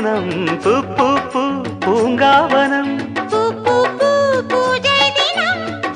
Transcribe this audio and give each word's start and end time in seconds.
மனம். 0.00 0.58
பூ 0.62 0.82
பூ 0.96 1.06
பூ 1.32 1.40
பூங்காவனம். 1.84 2.92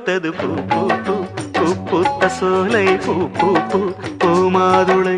பூத்தது 0.07 0.31
பூ 0.39 0.47
பூ 0.71 0.79
பூ. 1.05 1.13
பூ 1.55 1.63
பூத்த 1.89 2.27
சோலை 2.35 2.83
பூ 3.05 3.13
பூ 3.37 3.47
பூ. 3.71 3.79
பூ 4.21 4.29
மாதுளை 4.55 5.15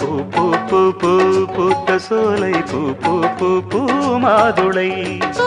பூ 0.00 0.08
பூ 0.34 0.44
பூ. 0.70 0.80
பூ 1.02 1.12
பூத்த 1.56 1.98
சோலை 2.06 2.50
பூ 2.70 2.80
பூ 3.04 3.12
பூ. 3.38 3.50
பூ 3.70 3.82
மாதுளை 4.24 4.90
பூ 5.36 5.46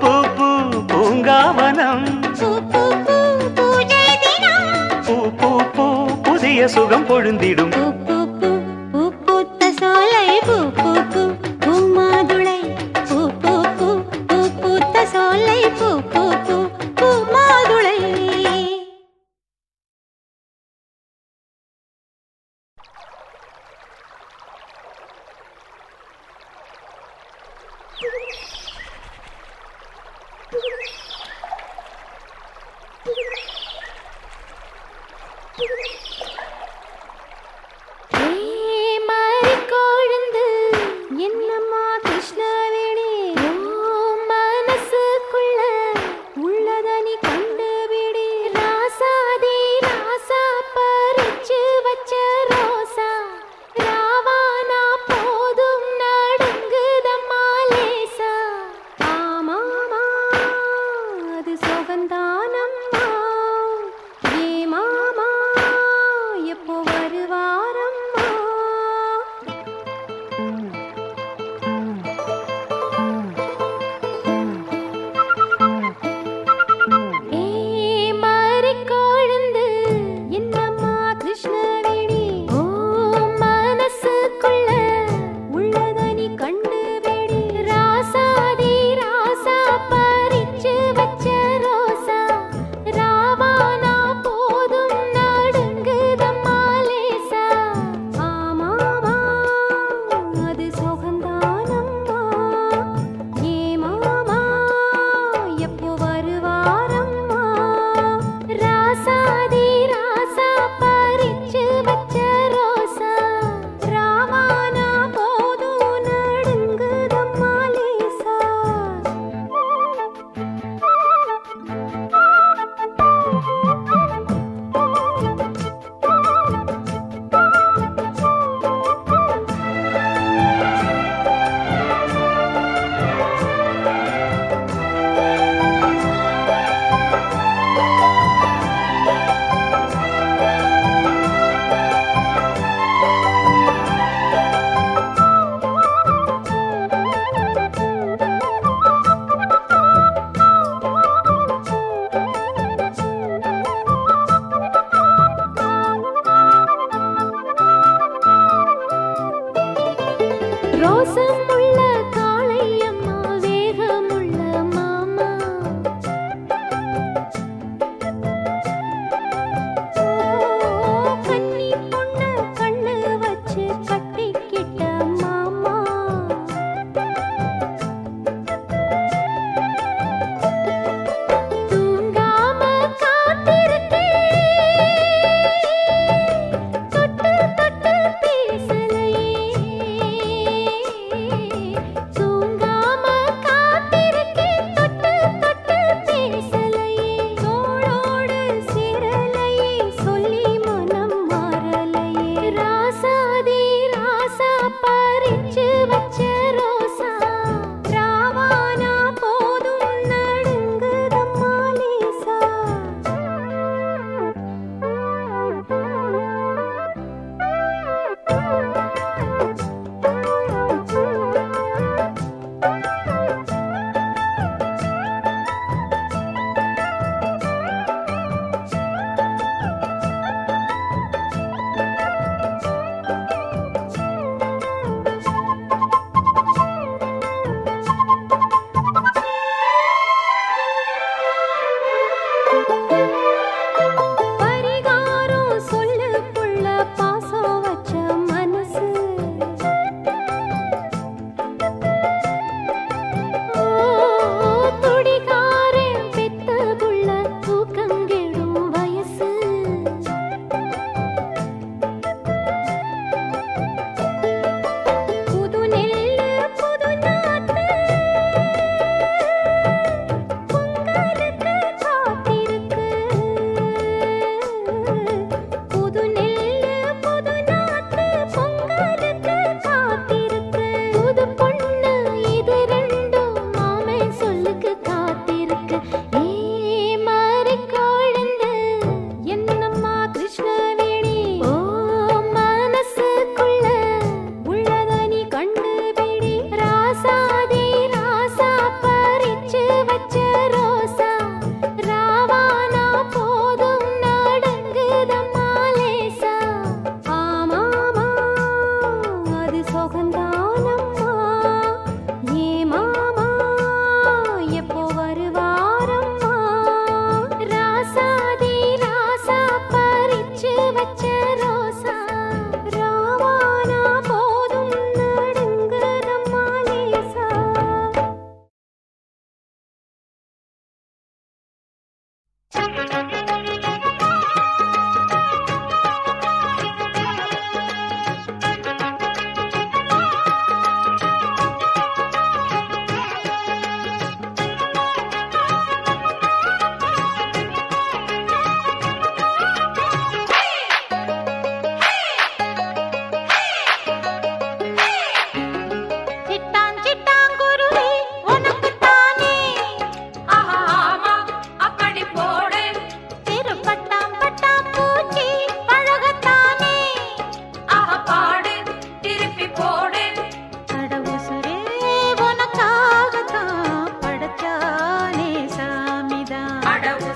பூ 0.00 0.12
பூ 0.38 0.48
பூங்காவனம். 0.92 2.06
பூ 5.06 5.16
பூ 5.40 5.50
பூ 5.76 5.86
புதிய 6.26 6.68
சுகம் 6.68 7.06
பொழுந்திடும். 7.10 7.74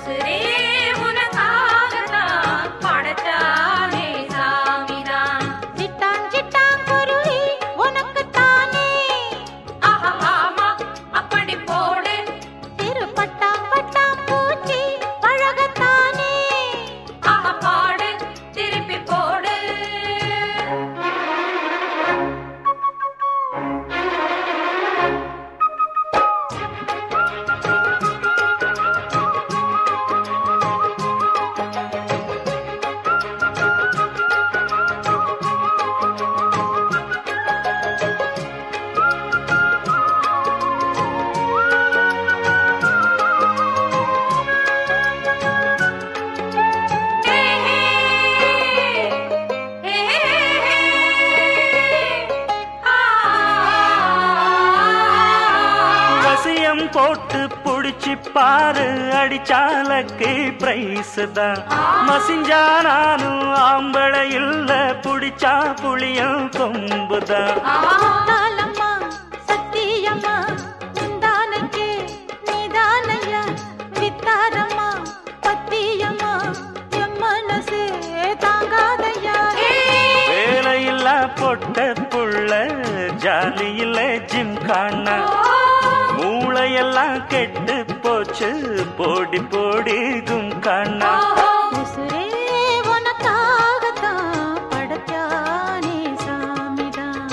City. 0.06 0.45
புடிச்சு 57.86 58.14
பாரு 58.34 58.84
அடிச்சாலக்கு 59.18 60.30
பிரைஸ் 60.60 61.18
தான். 61.36 61.60
மசிஞ்சா 62.08 62.58
நானும் 62.86 63.44
ஆம்பளை 63.60 64.22
இல்ல 64.38 64.70
புடிச்சா 65.04 65.52
புளியும் 65.80 66.42
கொம்புதான் 66.56 67.60
தாளம்மா 68.30 68.90
சத்தியம்மா 69.48 70.34
முந்தானைக்கே 70.96 71.86
நீதானையா? 72.48 73.42
வித்தாரம்மா 74.00 74.88
பத்தியம்மா 75.46 76.32
என் 77.02 77.16
மனசே 77.22 77.84
தாங்காதையா? 78.46 79.38
வேலையில்ல 80.30 81.08
பொட்ட 81.40 81.78
புள்ள 82.12 82.50
ஜாலியில 83.24 83.98
ஜிம் 84.32 84.58
காண. 84.68 85.06
மூளையெல்லாம் 86.16 87.26
கெட்டு 87.26 87.76
போச்சு. 88.04 88.50
போடி 88.98 89.40
போடி 89.52 89.96
கும் 90.20 90.52
காண 90.60 91.00
உசுரே 91.80 92.24
உனக்காகத்தான் 92.92 94.62
படைச்சானே 94.72 95.98
சாமிதான் 96.16 97.24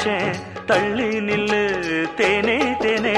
புள்ளி 0.00 0.18
தள்ளி 0.68 1.08
நில்லு 1.20 1.62
தேனே 2.18 2.58
தேனே. 2.82 3.16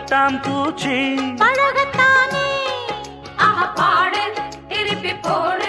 பட்டாம் 0.00 0.36
பூச்சி. 0.42 0.94
பழகத்தானே? 1.40 2.44
ஆஹா 3.46 3.66
பாடு 3.78 4.22
திருப்பி 4.70 5.12
போடு. 5.26 5.68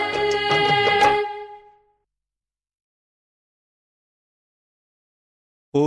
ஓ 5.73 5.83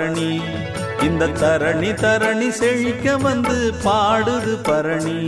பரணி. 0.00 0.40
இந்த 1.02 1.26
தரணி 1.26 1.88
தரணி 2.02 2.48
செழிக்க 2.48 3.16
வந்து 3.16 3.56
பாடுது 3.84 4.52
பரணி. 4.62 5.18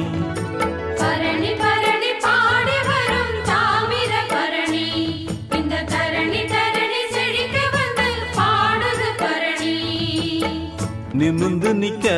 பரணி 1.01 1.51
பரணி 1.63 2.11
பாடி 2.23 2.77
வரும் 2.89 3.35
தாமிர 3.49 4.13
பரணி. 4.29 4.87
இந்த 5.55 5.75
தரணி 5.93 6.43
தரணி 6.55 7.03
செழிக்க 7.11 7.59
வந்து 7.77 8.09
பாடுது 8.39 9.11
பரணி. 9.19 9.77
நிமிந்து 11.19 11.73
நிக்க 11.83 12.09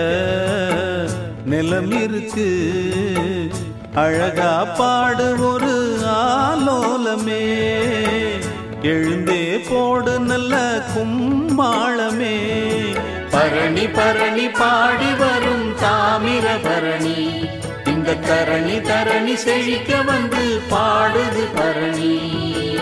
நிலம் 1.47 1.93
இருக்கு 2.03 2.49
அழகா 3.95 4.65
பாடு 4.65 5.29
ஒரு 5.51 5.75
ஆலோலமே. 6.07 7.45
எழுந்தே 8.89 9.61
போடு 9.69 10.21
நல்ல 10.21 10.83
கும்மாளமே 10.89 12.37
பரணி 13.31 13.87
பரணி 13.89 14.49
பாடி 14.49 15.11
வரும் 15.15 15.75
தாமிர 15.83 16.47
பரணி. 16.63 17.49
இந்த 17.85 18.15
தரணி 18.15 18.77
தரணி 18.91 19.35
செழிக்க 19.35 20.03
வந்து 20.03 20.61
பாடுது 20.71 21.45
பரணி. 21.55 22.74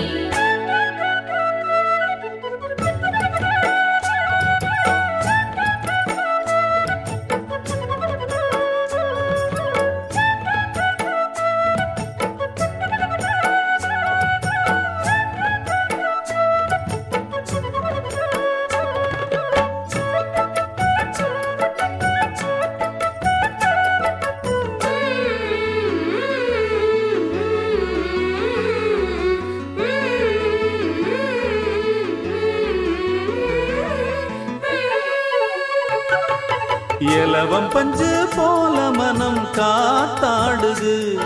காத்தாடுது. 39.57 41.21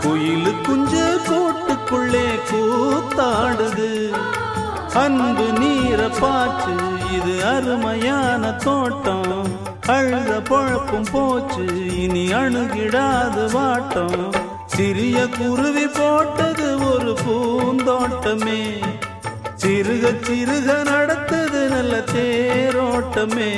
குயில் 0.00 0.54
குஞ்சு 0.62 1.20
கோட்டுக்குள்ளே 1.26 2.26
கூத்தாடுது. 2.50 4.16
அன்பு 4.94 5.58
நீரை 5.58 6.06
பாச்சு 6.06 6.76
இது 7.12 7.44
அருமையான 7.44 8.52
தோட்டம். 8.52 9.72
அழுத 9.86 10.40
பழப்பும் 10.40 11.06
போச்சு 11.12 11.96
இனி 12.02 12.32
அணுகிடாது 12.32 13.50
வாட்டம். 13.52 14.32
சிறிய 14.66 15.28
குருவி 15.28 15.86
போட்டது 15.86 16.92
ஒரு 16.92 17.16
பூந்தோட்டமே. 17.28 18.62
சிறுக 19.56 20.14
சிறுக 20.26 20.84
நடத்தது 20.84 21.68
நல்ல 21.68 22.04
தேரோட்டமே. 22.14 23.52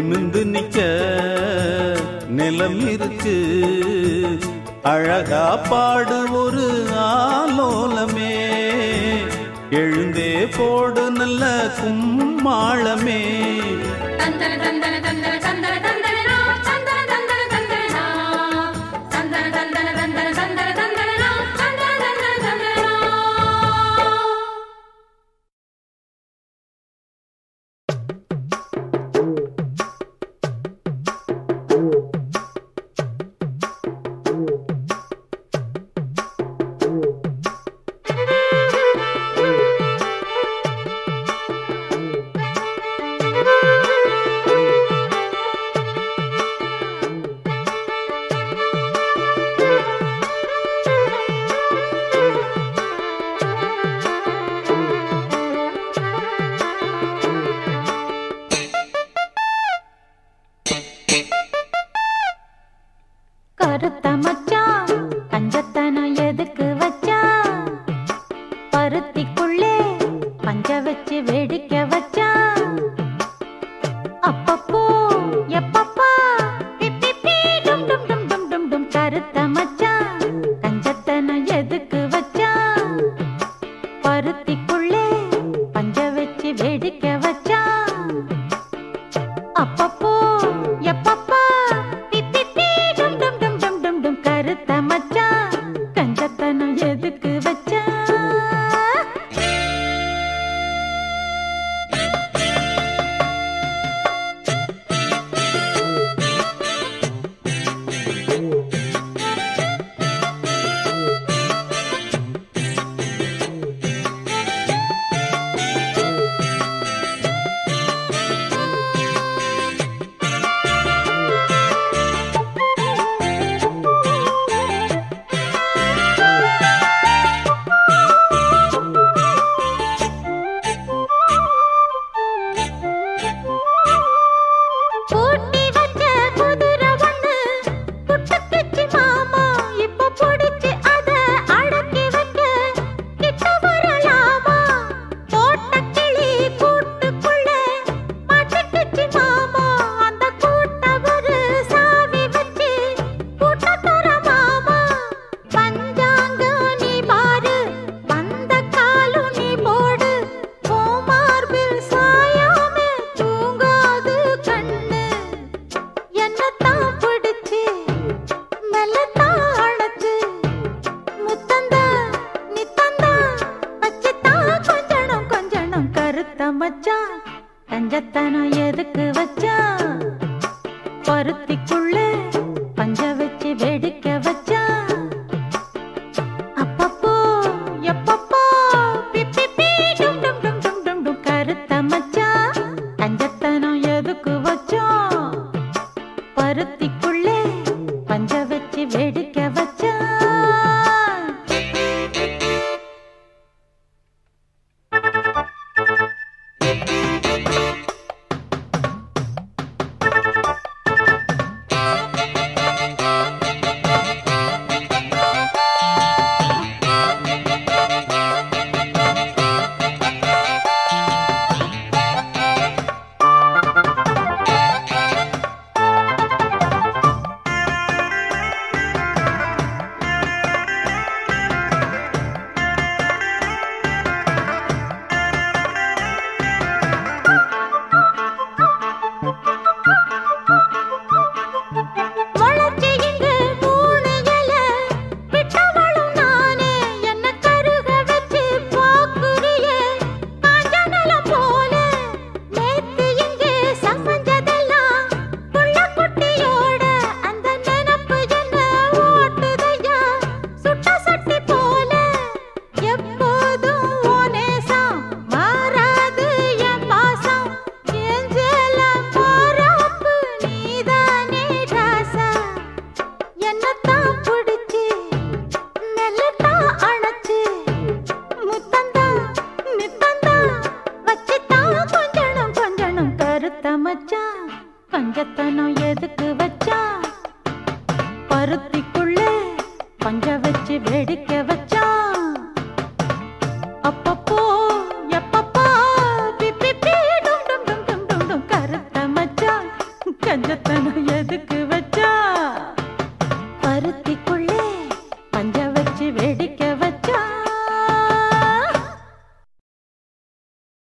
நிமிந்து 0.00 0.44
நிக்க 0.44 0.78
நிலம் 2.28 2.88
இருக்கு 2.88 3.34
அழகா 4.82 5.56
பாடு 5.70 6.32
ஒரு 6.32 6.86
ஆலோலமே. 6.92 8.36
எழுந்தே 9.70 10.48
போடு 10.56 11.10
நல்ல 11.10 11.70
கும்மாளமே. 11.80 13.20
தந்தன 14.18 14.52
தந்தன 14.56 14.94
தந்தன 15.00 15.34
தந்தன 15.38 15.74
தந்தன 15.80 16.18